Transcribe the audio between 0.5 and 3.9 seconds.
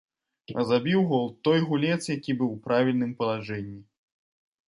А забіў гол той гулец, які быў у правільным палажэнні.